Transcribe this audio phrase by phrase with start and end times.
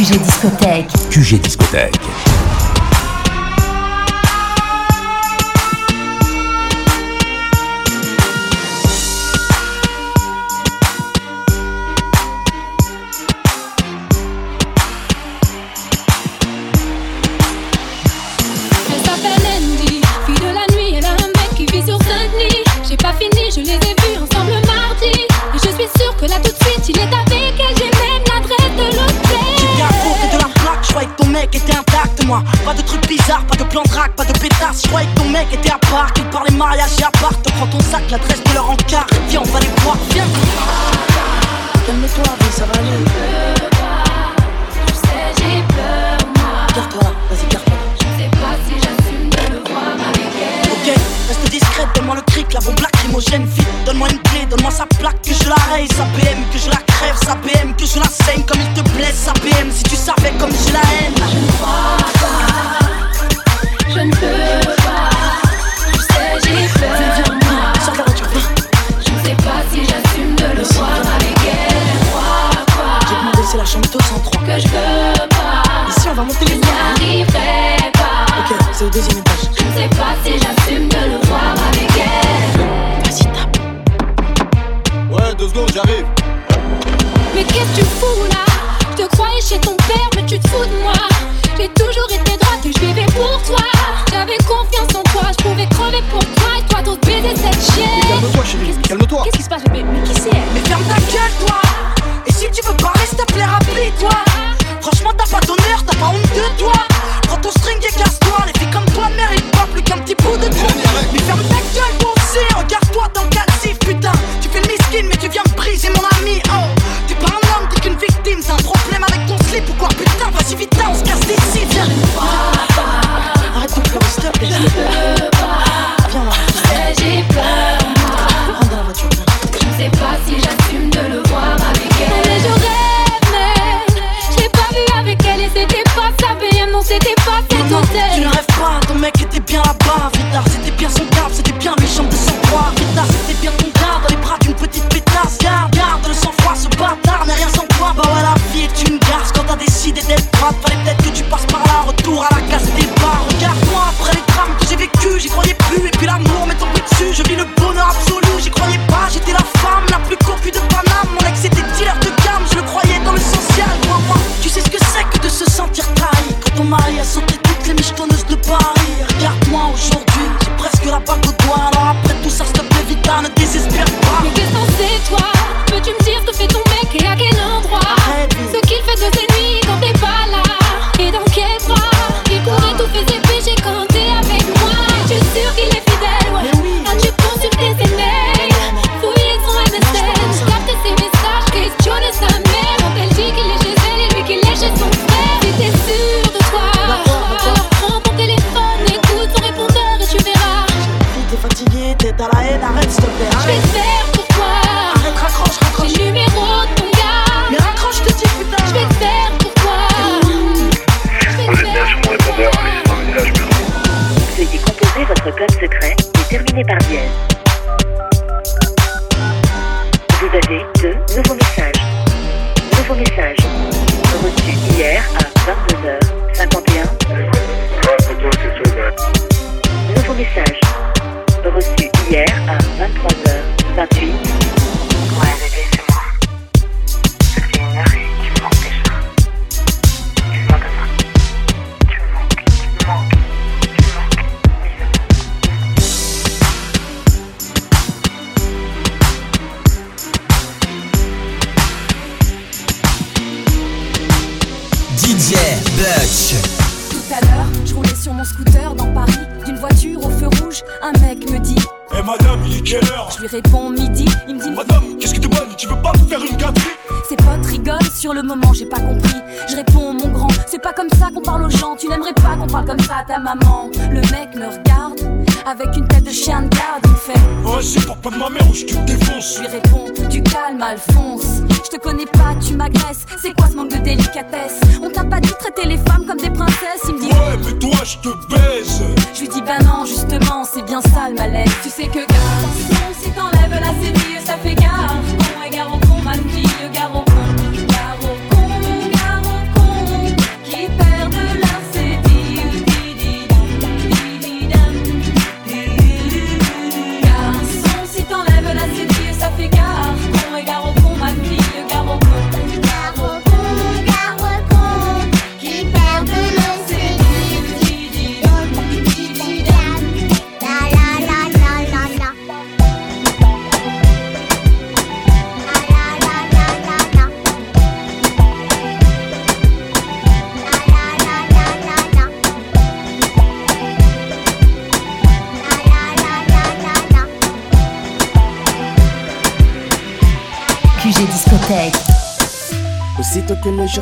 [0.00, 0.92] QG Discothèque.
[1.10, 2.49] QG Discothèque.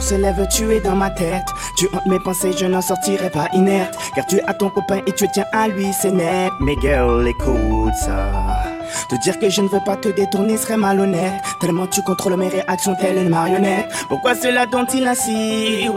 [0.08, 1.46] Se lève, tu es dans ma tête.
[1.76, 3.94] Tu hantes mes pensées, je n'en sortirai pas inerte.
[4.14, 6.50] Car tu as ton copain et tu tiens à lui, c'est net.
[6.60, 8.77] Mais girl, écoute ça.
[9.08, 11.32] Te dire que je ne veux pas te détourner serait malhonnête.
[11.60, 13.88] Tellement tu contrôles mes réactions, telle une marionnette.
[14.08, 15.88] Pourquoi cela dont-il ainsi?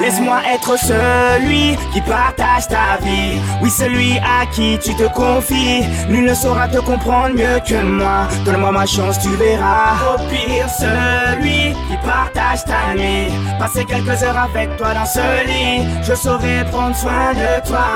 [0.00, 3.38] Laisse-moi être celui qui partage ta vie.
[3.62, 5.84] Oui, celui à qui tu te confies.
[6.08, 8.26] Nul ne saura te comprendre mieux que moi.
[8.44, 9.98] Donne-moi ma chance, tu verras.
[10.12, 13.30] Au pire, celui qui partage ta nuit.
[13.58, 15.86] Passer quelques heures avec toi dans ce lit.
[16.02, 17.86] Je saurai prendre soin de toi.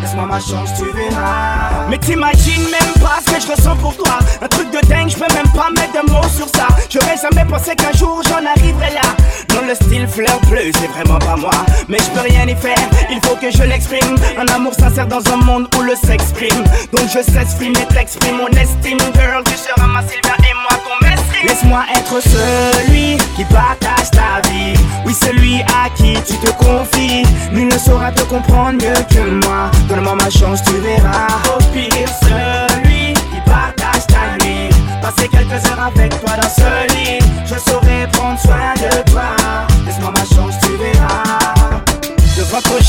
[0.00, 1.86] Laisse-moi ma chance, tu verras.
[1.90, 4.18] Mais t'imagines même pas ce que je ressens pour toi.
[4.42, 6.66] Un truc de dingue, je peux même pas mettre de mots sur ça.
[6.90, 9.08] J'aurais jamais pensé qu'un jour j'en arriverais là.
[9.48, 11.50] Dans le style fleur bleue, c'est vraiment pas moi.
[11.88, 12.78] Mais je peux rien y faire,
[13.10, 14.16] il faut que je l'exprime.
[14.38, 16.64] Un amour sincère dans un monde où le sexe prime.
[16.92, 18.98] Donc je cesse et t'exprime mon estime.
[19.14, 21.24] Girl, tu seras ma Sylvia et moi ton mestre.
[21.44, 24.74] Laisse-moi être celui qui partage ta vie.
[25.04, 27.24] Oui, celui à qui tu te confies.
[27.52, 29.70] Nul ne saura te comprendre mieux que moi.
[29.88, 31.28] Donne-moi ma chance, tu verras.
[31.54, 32.67] Au pire, celui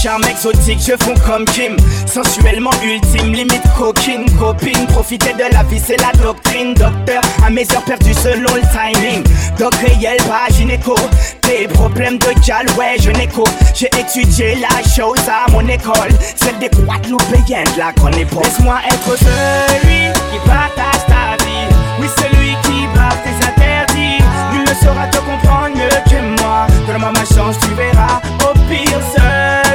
[0.02, 1.76] charme exotique, je fonds comme Kim.
[2.06, 4.88] Sensuellement ultime, limite coquine, copine.
[4.88, 6.74] Profiter de la vie, c'est la doctrine.
[6.74, 9.24] Docteur, à mes heures perdues selon le timing.
[9.58, 10.96] Doc réel, pas gynéco.
[11.42, 13.44] Tes problèmes de gal, ouais, je n'écho.
[13.76, 16.12] J'ai étudié la chose à mon école.
[16.36, 18.46] Celle des Guadeloupéens de la grande époque.
[18.46, 21.68] Laisse-moi être celui qui partage ta vie.
[22.00, 24.24] Oui, celui qui barre tes interdits.
[24.54, 26.68] Nul ne saura te comprendre mieux que moi.
[26.88, 28.22] Donne-moi ma chance, tu verras.
[28.50, 29.69] Au pire, celui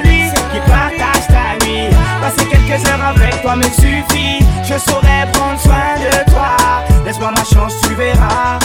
[2.74, 4.44] quelques heures avec toi me suffit.
[4.62, 6.56] Je saurai prendre soin de toi.
[7.04, 8.58] Laisse-moi ma chance, tu verras.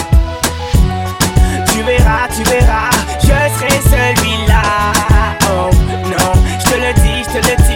[1.72, 2.90] Tu verras, tu verras.
[3.20, 4.62] Je serai celui-là.
[5.52, 7.69] Oh non, je te le dis, je te le dis.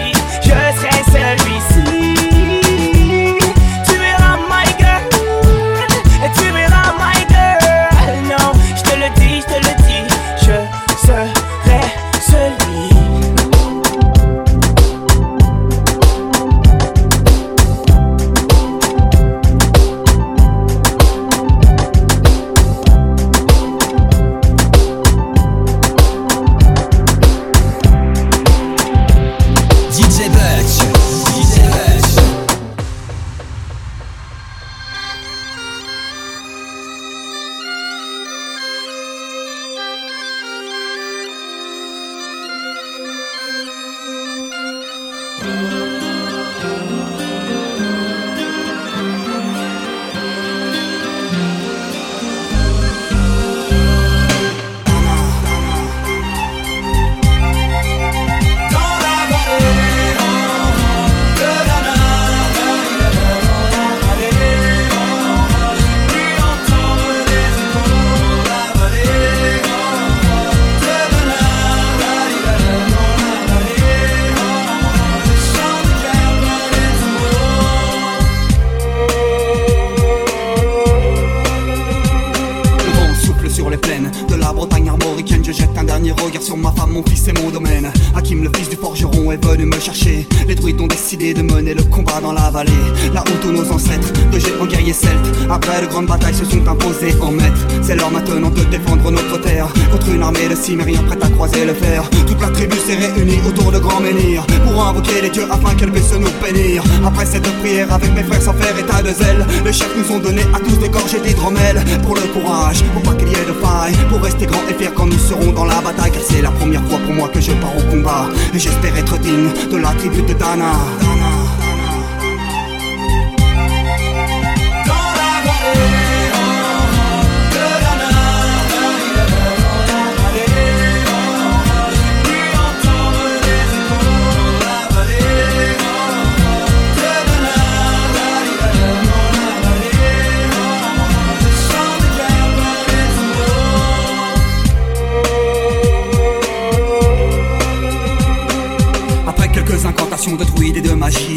[119.35, 121.14] Digne de la tribu de Dana.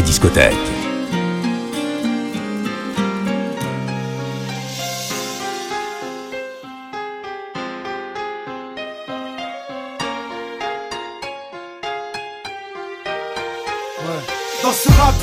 [0.00, 0.54] Discothèque.
[14.62, 15.14] Dans ce rap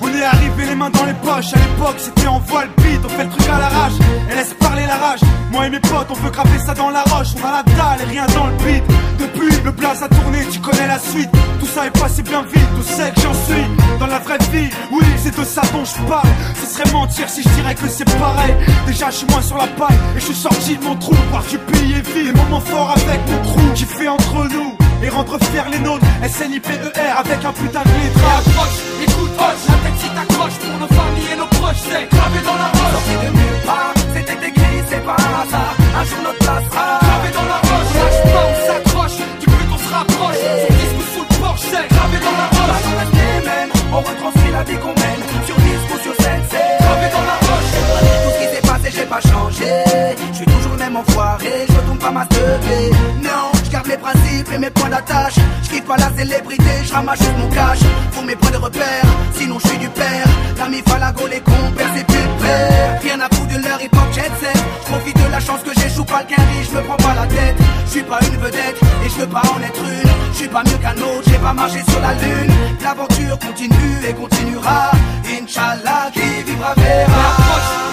[0.00, 1.52] on est arrivé les mains dans les poches.
[1.52, 3.92] À l'époque, c'était en voile beat, on fait le truc à l'arrache.
[4.30, 5.20] Et laisse parler la rage.
[5.50, 7.28] Moi et mes potes, on peut graver ça dans la roche.
[7.42, 8.84] On a la dalle et rien dans le beat.
[9.18, 10.08] Depuis, le blaze a
[10.50, 11.30] tu connais la suite.
[11.60, 13.64] Tout ça est passé bien vite, tout sait que j'en suis.
[13.98, 16.28] Dans la vraie vie, oui, c'est de ça dont je parle.
[16.60, 18.54] Ce serait mentir si je dirais que c'est pareil.
[18.86, 21.14] Déjà, je suis moins sur la paille et je suis sorti de mon trou.
[21.30, 25.08] Voir du pays et vie, moments forts avec mon crew qui fait entre nous et
[25.08, 26.04] rendre fiers les nôtres.
[26.26, 26.78] SNIPER
[27.18, 28.46] avec un putain de lettrage.
[28.46, 32.40] Approche, écoute, hoche, la tête si t'accroche pour nos familles et nos proches, c'est gravé
[32.44, 32.92] dans la roche.
[32.94, 35.74] Sorti de nulle part, c'était écrit, c'est pas un hasard.
[35.96, 36.73] Un jour notre place
[50.94, 52.24] même enfoiré, je retourne pas ma.
[53.22, 55.34] Non, je garde mes principes et mes points d'attache.
[55.62, 57.80] Je kiffe pas la célébrité, je ramasse juste mon cash.
[58.12, 60.26] Pour mes points de repère, sinon je suis du père.
[60.58, 63.00] L'ami Falago, les compères, c'est plus père.
[63.02, 64.64] Rien à foutre de leur hip hop jet set.
[64.86, 67.26] Je profite de la chance que j'ai, joue pas le je me prends pas la
[67.26, 67.56] tête.
[67.86, 70.10] Je suis pas une vedette et je veux pas en être une.
[70.32, 72.52] Je suis pas mieux qu'un autre, j'ai pas marché sur la lune.
[72.82, 74.90] L'aventure continue et continuera.
[75.26, 77.83] Inch'Allah, qui vivra verra.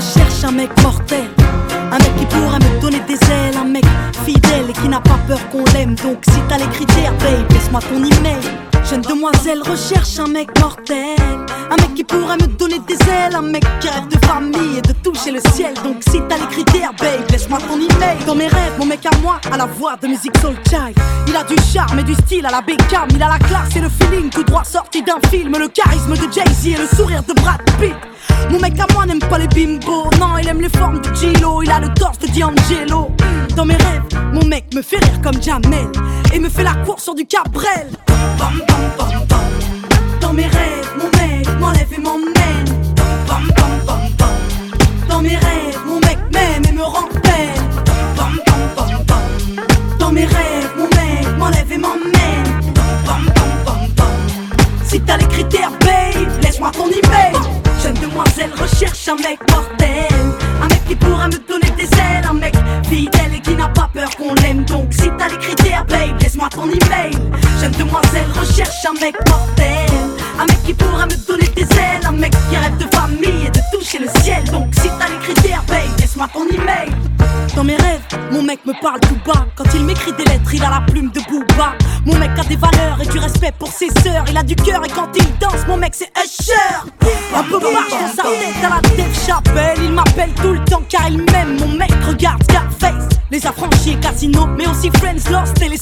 [0.00, 1.28] Recherche un mec mortel.
[1.92, 3.84] Un mec qui pourrait me donner des ailes, un mec
[4.24, 5.94] fidèle et qui n'a pas peur qu'on l'aime.
[5.96, 8.40] Donc si t'as les critères, babe, laisse-moi ton email.
[8.88, 11.18] Jeune demoiselle recherche un mec mortel.
[11.70, 14.82] Un mec qui pourrait me donner des ailes, un mec qui rêve de famille et
[14.82, 15.74] de toucher le ciel.
[15.84, 18.16] Donc si t'as les critères, babe, laisse-moi ton email.
[18.26, 20.96] Dans mes rêves, mon mec à moi, à la voix de musique soul child.
[21.28, 23.08] Il a du charme et du style à la Beckham.
[23.10, 25.52] Il a la classe et le feeling tout droit sorti d'un film.
[25.58, 27.94] Le charisme de Jay-Z et le sourire de Brad Pitt.
[28.50, 31.62] Mon mec à moi n'aime pas les bimbos, non, il aime les formes de Gilo,
[31.62, 33.10] il a le torse de D'Angelo.
[33.56, 35.90] Dans mes rêves, mon mec me fait rire comme Jamel
[36.32, 37.90] et me fait la course sur du Cabrel.
[40.20, 42.64] Dans mes rêves, mon mec m'enlève et m'emmène.
[45.08, 47.62] Dans mes rêves, mon mec m'aime et me rend belle.
[49.98, 52.62] Dans mes rêves, mon mec m'enlève et m'emmène.
[54.84, 57.49] Si t'as les critères, babe, laisse-moi ton email.
[57.94, 60.06] Demoiselle recherche un mec mortel.
[60.62, 62.24] Un mec qui pourra me donner des ailes.
[62.28, 62.54] Un mec
[62.88, 64.64] fidèle et qui n'a pas peur qu'on l'aime.
[64.64, 65.59] Donc si t'as les critères
[65.90, 67.12] babe, laisse-moi ton email
[67.60, 69.90] Jeune demoiselle recherche un mec mortel
[70.38, 73.50] Un mec qui pourra me donner des ailes Un mec qui rêve de famille et
[73.50, 76.90] de toucher le ciel Donc si t'as les critères babe, laisse-moi ton email
[77.54, 79.46] Dans mes rêves, mon mec me parle tout bas.
[79.56, 81.74] Quand il m'écrit des lettres, il a la plume de Booba.
[82.06, 84.24] Mon mec a des valeurs et du respect pour ses sœurs.
[84.30, 86.54] Il a du cœur et quand il danse, mon mec c'est Usher.
[87.34, 89.78] Un peu marche dans sa tête à la Dave Chappelle.
[89.82, 91.58] Il m'appelle tout le temps car il m'aime.
[91.58, 93.08] Mon mec regarde Scarface.
[93.30, 95.79] Les affranchis Casino, mais aussi Friends Lost et les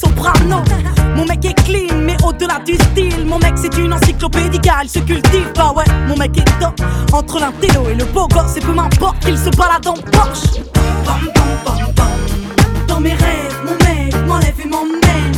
[1.17, 5.00] Mon mec est clean, mais au-delà du style, mon mec c'est une encyclopédie il se
[5.00, 5.50] cultive.
[5.57, 6.81] Bah ouais, mon mec est top.
[7.12, 10.61] Entre l'intello et le beau gosse, et peu m'importe qu'il se balade en Porsche.
[11.05, 12.87] Bam, bam, bam, bam.
[12.87, 15.33] Dans mes rêves, mon mec m'enlève et m'emmène.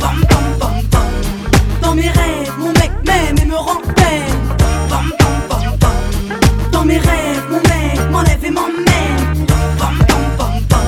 [0.00, 1.02] Bam, bam, bam, bam.
[1.80, 4.38] Dans mes rêves, mon mec m'aime et me rend peine.
[4.90, 6.70] Bam, bam, bam, bam.
[6.70, 9.46] Dans mes rêves, mon mec m'enlève et m'emmène.
[9.78, 10.80] Bam, bam, bam, bam.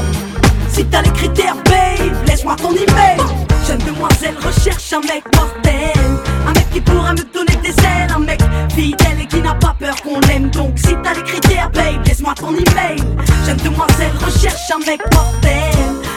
[0.68, 1.56] Si t'as les critères,
[2.46, 3.18] laisse-moi ton email.
[3.66, 5.92] Jeune demoiselle recherche un mec mortel.
[6.46, 8.10] Un mec qui pourra me donner des ailes.
[8.14, 8.40] Un mec
[8.74, 10.50] fidèle et qui n'a pas peur qu'on l'aime.
[10.50, 13.02] Donc si t'as les critères, babe, laisse-moi ton email.
[13.44, 15.74] Jeune demoiselle recherche un mec mortel.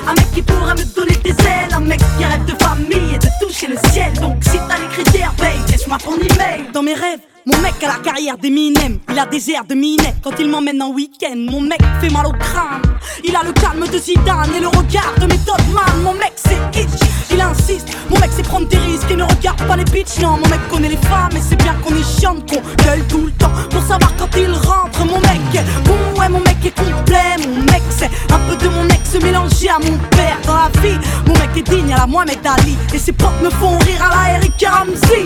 [0.08, 1.74] Un mec qui pourra me donner des ailes.
[1.74, 4.14] Un mec qui rêve de famille et de toucher le ciel.
[4.20, 6.66] Donc si t'as les critères, babe, laisse-moi ton email.
[6.74, 10.16] Dans mes rêves, mon mec a la carrière d'Eminem, il a des airs de Minet
[10.24, 11.36] quand il m'emmène en week-end.
[11.36, 12.82] Mon mec fait mal au crâne,
[13.24, 16.04] il a le calme de Zidane et le regard de Method Man.
[16.04, 17.88] Mon mec c'est itch, il insiste.
[18.10, 20.20] Mon mec c'est prendre des risques et ne regarde pas les bitches.
[20.22, 23.26] Non, mon mec connaît les femmes et c'est bien qu'on est chiante, qu'on gueule tout
[23.26, 25.06] le temps pour savoir quand il rentre.
[25.06, 27.36] Mon mec est bon, ouais, mon mec est complet.
[27.48, 30.98] Mon mec c'est un peu de mon ex mélangé à mon père dans la vie.
[31.26, 34.30] Mon mec est digne à la Mohamed Ali et ses potes me font rire à
[34.30, 35.26] la Eric Ramsey.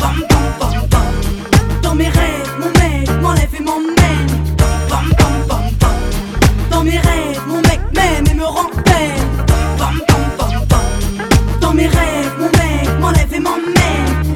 [0.00, 1.13] Bam, bam, bam, bam.
[1.94, 4.26] Dans mes rêves, mon mec m'enlève et m'emmène.
[6.68, 9.46] Dans mes rêves, mon mec m'aime et me rend peine.
[11.60, 14.34] Dans mes rêves, mon mec m'enlève et m'emmène.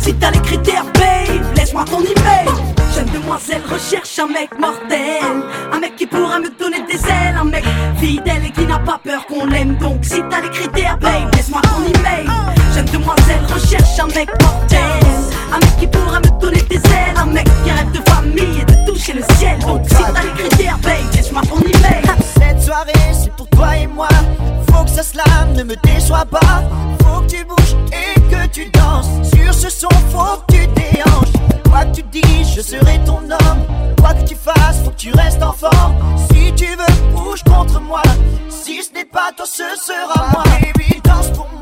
[0.00, 2.48] Si t'as les critères, babe, laisse-moi ton email.
[2.92, 5.44] Jeune demoiselle recherche un mec mortel.
[5.72, 7.36] Un mec qui pourra me donner des ailes.
[7.40, 7.62] Un mec
[8.00, 9.76] fidèle et qui n'a pas peur qu'on l'aime.
[9.76, 12.26] Donc si t'as les critères, babe, laisse-moi ton email.
[12.74, 14.95] Jeune demoiselle recherche un mec mortel.
[22.38, 24.08] Cette soirée, c'est pour toi et moi.
[24.70, 26.62] Faut que ça slame, ne me déçois pas.
[27.02, 29.06] Faut que tu bouges et que tu danses.
[29.34, 31.32] Sur ce son, faut que tu déhanches.
[31.68, 33.94] Quoi que tu dises, je serai ton homme.
[33.98, 35.96] Quoi que tu fasses, faut que tu restes en forme.
[36.30, 38.02] Si tu veux, bouge contre moi.
[38.48, 40.44] Si ce n'est pas toi, ce sera moi.
[40.60, 41.55] Baby, danse pour moi.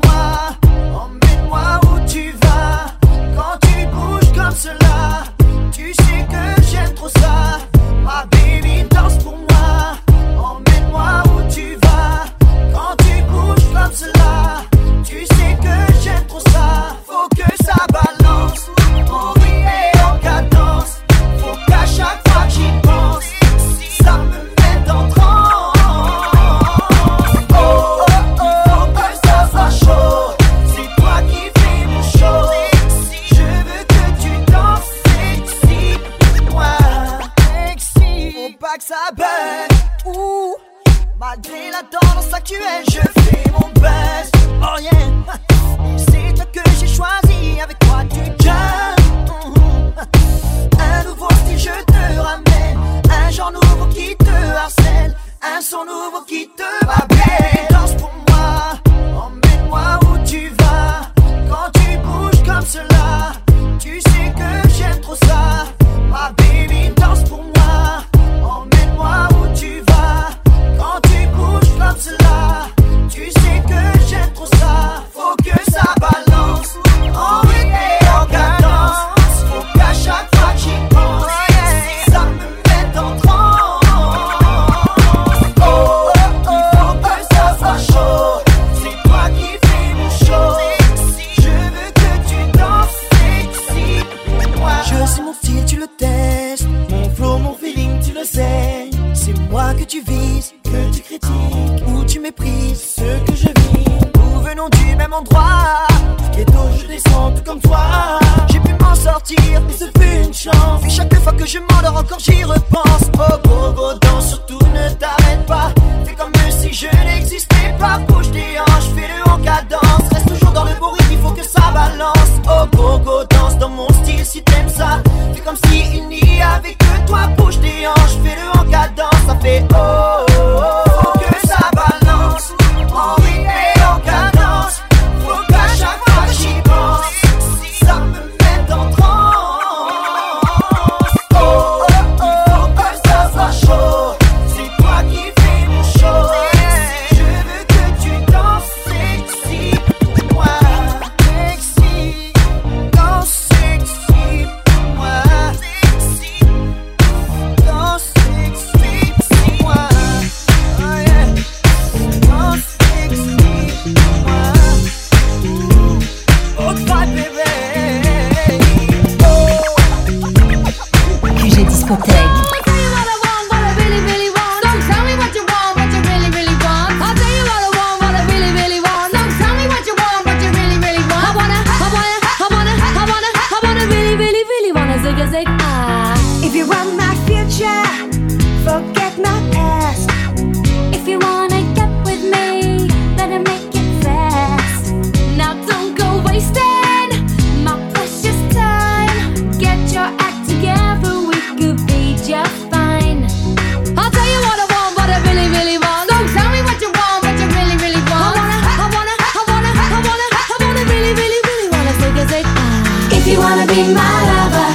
[213.75, 214.69] Be my lover,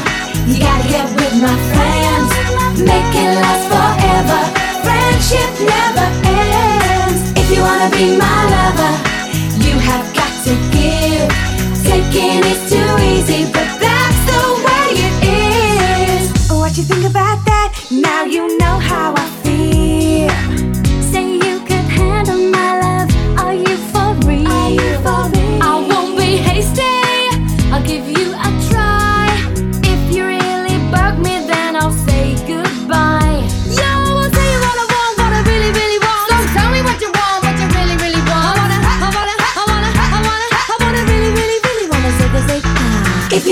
[0.46, 2.30] you gotta get with my friends.
[2.90, 4.40] Make it last forever.
[4.84, 7.20] Friendship never ends.
[7.40, 8.92] If you wanna be my lover,
[9.64, 11.28] you have got to give.
[11.82, 12.59] Taking is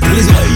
[0.00, 0.47] Les oreilles.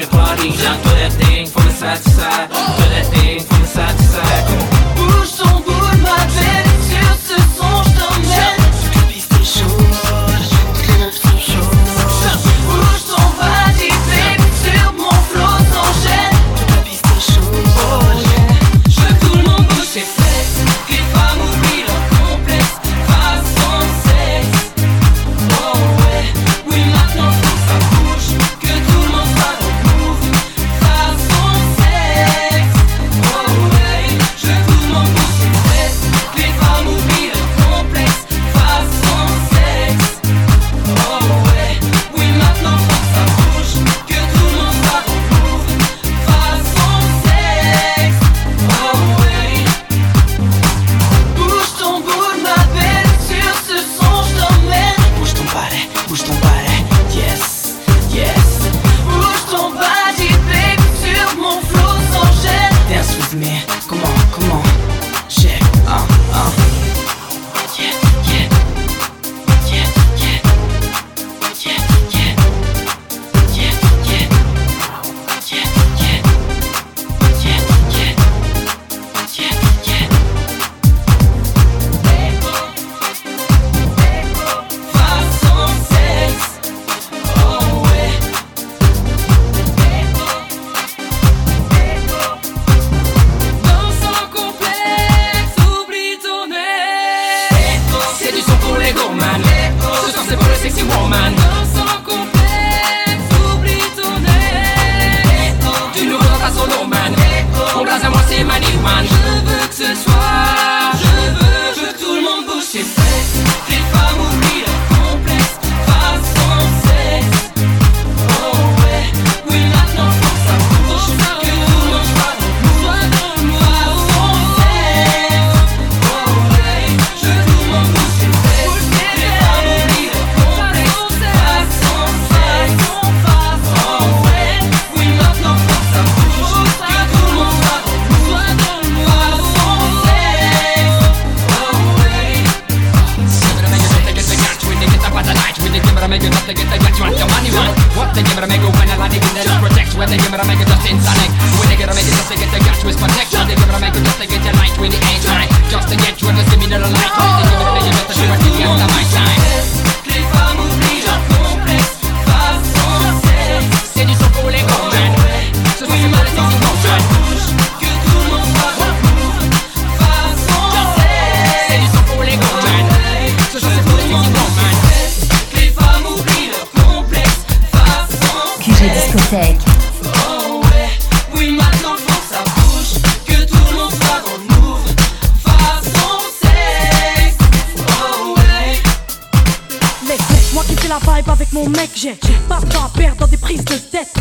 [0.00, 2.79] the party, jump to that thing from the side to side.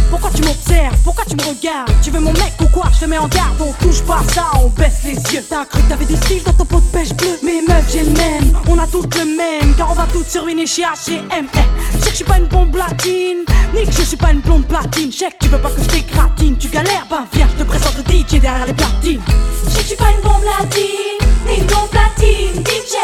[0.09, 0.95] Pourquoi tu m'observes?
[1.03, 1.91] Pourquoi tu me regardes?
[2.01, 2.86] Tu veux mon mec ou quoi?
[2.93, 5.43] Je te mets en garde, on touche pas ça, on baisse les yeux.
[5.49, 8.03] T'as cru que t'avais du style dans ton pot de pêche bleu Mais meuf, j'ai
[8.03, 11.47] le même, on a toutes le même, car on va toutes se ruiner chez H&M.
[11.93, 14.41] Je sais que je suis pas une bombe latine, ni que je suis pas une
[14.41, 15.09] blonde platine.
[15.09, 18.03] Que tu veux pas que je t'écratine, tu galères, ben viens, je te présente le
[18.03, 19.21] DJ derrière les platines.
[19.67, 22.95] Je je suis pas une bombe latine, ni une platine, DJ.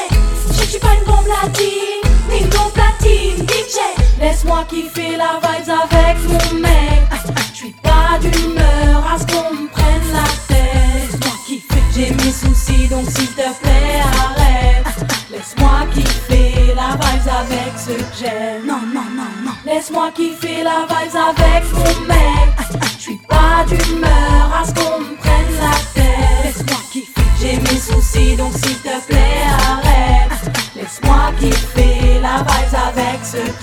[0.52, 4.05] Je je suis pas une bombe latine, ni une platine, DJ.
[4.20, 7.04] Laisse-moi kiffer la vibes avec mon mec.
[7.52, 11.12] Je suis pas d'humeur à ce qu'on me prenne la tête.
[11.12, 14.86] Laisse-moi kiffer, j'ai mes soucis donc s'il te plaît arrête.
[15.32, 18.66] Laisse-moi kiffer la vibes avec ceux que j'aime.
[18.66, 19.52] Non, non, non, non.
[19.66, 22.82] Laisse-moi kiffer la vibes avec mon mec.
[22.98, 26.46] Je suis pas d'humeur à ce qu'on me prenne la tête.
[26.46, 30.52] Laisse-moi kiffer, j'ai mes soucis donc s'il te plaît arrête.
[30.76, 32.05] Laisse-moi kiffer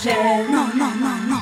[0.03, 0.51] j'aime.
[0.51, 1.41] Non, non, non, non.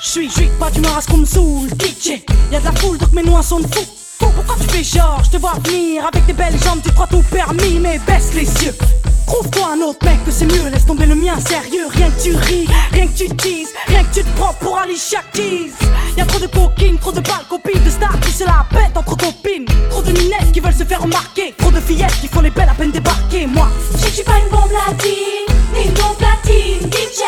[0.00, 2.22] J'suis, j'suis pas à ce qu'on me saoule, DJ.
[2.50, 4.05] Y'a de la foule donc mes noix sont de fou.
[4.18, 7.22] Pourquoi tu fais genre, je te vois venir avec tes belles jambes, tu crois tout
[7.30, 8.74] permis, mais baisse les yeux.
[9.26, 11.86] Trouve-toi un autre mec que c'est mieux, laisse tomber le mien sérieux.
[11.90, 15.20] Rien que tu ris, rien que tu teases, rien que tu te prends pour Alicia
[15.32, 15.72] Keys.
[16.16, 19.16] Y'a trop de coquines, trop de balles, copines, de stars qui se la pètent entre
[19.16, 19.66] copines.
[19.90, 22.68] Trop de minettes qui veulent se faire remarquer, trop de fillettes qui font les belles
[22.68, 23.46] à peine débarquer.
[23.46, 27.22] Moi, Je suis pas une bombe latine, ni une bombe platine, DJ.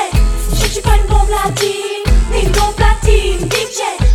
[0.53, 2.78] Je suis pas une bombe latine, ni une bombe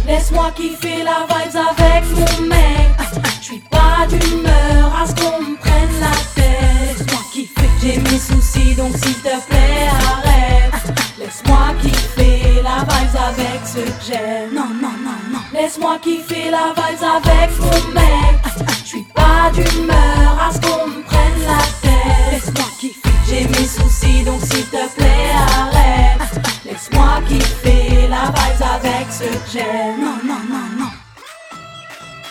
[0.06, 2.92] Laisse-moi kiffer la vibes avec mon mec.
[3.40, 6.98] Je suis pas d'humeur à ce qu'on me prenne la tête.
[6.98, 10.98] Laisse-moi kiffer, j'ai mes soucis donc s'il te plaît arrête.
[11.20, 14.54] Laisse-moi kiffer la vibes avec ceux que j'aime.
[14.54, 15.40] Non, non, non, non.
[15.54, 18.68] Laisse-moi kiffer la vibes avec mon mec.
[18.84, 22.32] Je suis pas d'humeur à ce qu'on me prenne la tête.
[22.32, 26.42] Laisse-moi kiffer, j'ai mes soucis donc s'il te plaît arrête.
[26.66, 27.83] Laisse-moi kiffer
[28.24, 30.00] la vibes avec ceux que j'aime.
[30.00, 30.92] Non, non, non, non.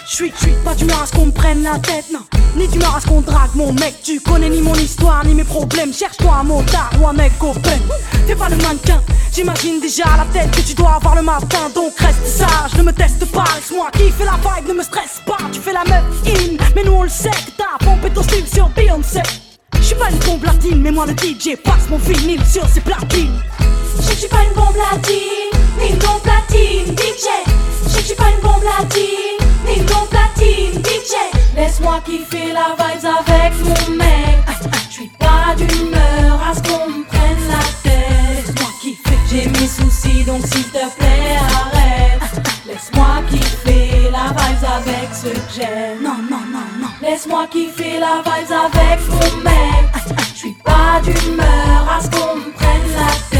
[0.06, 2.20] J'suis, j'suis pas d'humeur à ce qu'on me prenne la tête, non.
[2.56, 3.96] Ni d'humeur à ce qu'on drague mon mec.
[4.02, 5.92] Tu connais ni mon histoire, ni mes problèmes.
[5.92, 7.80] Cherche-toi un motard ou un mec open.
[8.26, 9.00] Fais pas le mannequin,
[9.32, 11.70] j'imagine déjà la tête que tu dois avoir le matin.
[11.74, 13.44] Donc reste sage, ne me teste pas.
[13.56, 15.38] Laisse-moi kiffer la vibe, ne me stresse pas.
[15.52, 18.46] Tu fais la meuf in, mais nous on le sait que t'as pompé ton style
[18.46, 19.22] sur Beyoncé.
[19.80, 23.40] J'suis pas une bombe latine, mais moi le DJ passe mon vinyle sur ses platines.
[23.98, 25.51] Je suis pas une bombe latine,
[26.52, 27.28] platine, DJ.
[27.84, 31.14] Je suis pas une bombe latine, ni une bombe platine, DJ.
[31.56, 34.38] Laisse-moi kiffer la vibes avec mon mec.
[34.88, 38.46] Je suis pas d'humeur à ce qu'on me prenne la tête.
[38.46, 42.46] Laisse-moi kiffer, j'ai mes soucis donc s'il te plaît arrête.
[42.66, 46.02] Laisse-moi kiffer la vibes avec ceux que j'aime.
[46.02, 46.88] Non, non, non, non.
[47.02, 49.92] Laisse-moi kiffer la vibes avec mon mec.
[50.34, 53.31] Je suis pas d'humeur à ce qu'on me prenne la tête.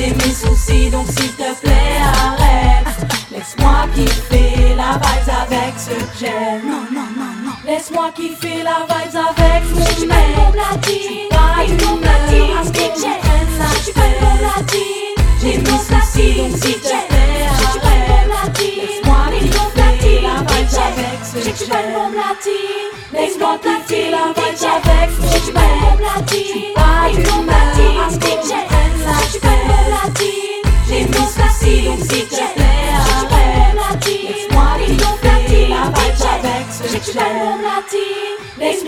[0.00, 2.86] J'ai mes soucis donc s'il te plaît arrête.
[3.30, 6.62] Laisse-moi kiffer la vibes avec ceux que j'aime.
[6.64, 7.52] Non, non, non, non.
[7.66, 11.76] Laisse-moi kiffer la vibes avec mon Je suis pas une bombe latine, Pas ni une
[11.76, 13.04] bombe d'humeur à ce platine, qu'on DJ.
[13.04, 14.56] me prenne la Je suis pas une bombe tête.
[14.56, 18.56] latine, ni J'ai mes soucis platine, donc s'il te plaît arrête.
[18.56, 23.18] Laisse-moi kiffer la platine, vibes avec sais que je suis pas une bombe latine, ni
[23.18, 26.00] une Laisse-moi kiffer platine, la vibes avec sais que je suis pas une bombe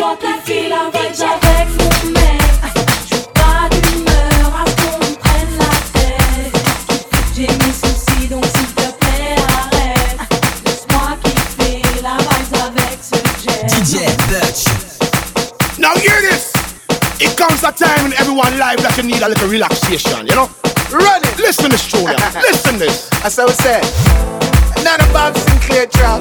[0.02, 1.22] ni une Laisse-moi bombe kiffer la platine, vibes DJ.
[1.22, 2.42] avec mon mec.
[3.08, 6.56] Je suis pas d'humeur à qu'on me prenne la tête.
[7.34, 10.18] J'ai mes soucis donc s'il te plaît arrête.
[10.66, 13.52] Laisse-moi kiffer la vibes avec ceux que.
[13.68, 14.62] DJ Butch.
[15.78, 16.52] Now hear this.
[17.20, 20.48] It comes a time in everyone life that you need a little relaxation, you know?
[20.90, 21.38] Run it.
[21.38, 22.42] Listen this tune, yeah.
[22.50, 23.08] Listen this.
[23.22, 23.80] That's how we say.
[24.76, 26.20] Another Bob Sinclair track,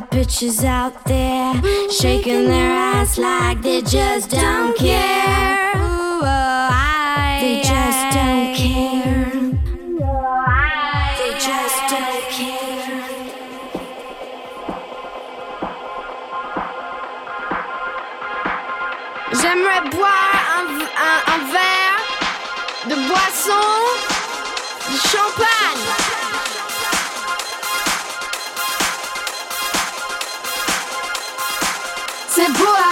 [0.00, 1.54] the bitches out there
[1.90, 5.72] shaking their ass like they just don't care.
[5.76, 9.30] Ooh, oh, I, they just don't care.
[11.18, 12.70] They just don't care.
[19.32, 20.66] J'aimerais boire un,
[21.08, 22.00] un, un verre
[22.88, 23.79] de boisson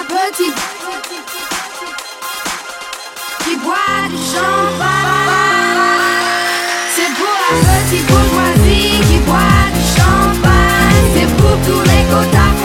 [0.09, 0.53] petit
[3.45, 4.17] qui boit du.
[6.95, 11.05] C'est pour la petite bourgeoisie qui boit du champagne.
[11.15, 12.58] C'est pour tous les quotas.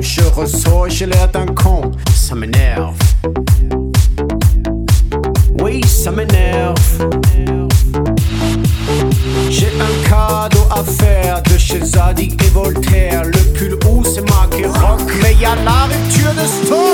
[0.00, 1.90] je ressors, j'ai l'air d'un con.
[2.14, 2.94] Ça m'énerve.
[5.60, 6.76] Oui, ça m'énerve.
[9.50, 13.24] J'ai un cadeau à faire de chez Zadig et Voltaire.
[13.24, 16.87] Le pull où c'est marqué rock, mais y'a la rupture de stock.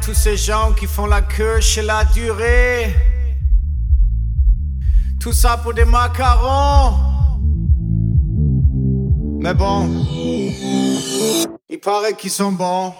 [0.00, 2.94] tous ces gens qui font la queue chez la durée.
[5.20, 6.94] Tout ça pour des macarons.
[9.40, 9.88] Mais bon,
[11.68, 12.92] il paraît qu'ils sont bons.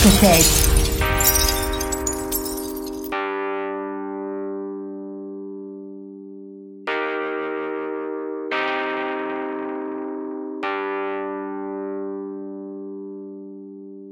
[0.00, 0.70] discothèque.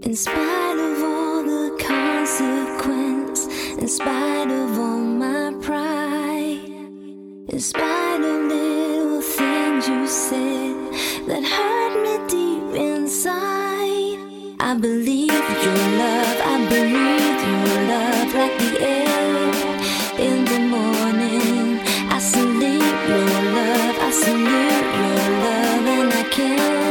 [0.02, 3.46] In spite of all the consequence,
[3.78, 6.60] in spite of all my pride,
[7.48, 10.74] in spite of little things you said
[11.26, 13.67] that hurt me deep inside.
[14.60, 19.48] I believe your love, I believe your love like the air
[20.18, 21.78] in the morning.
[22.10, 26.87] I salute your love, I salute your love, and I can't.